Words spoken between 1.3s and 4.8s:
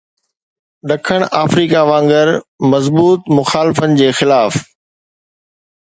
Africa وانگر مضبوط مخالفن جي خلاف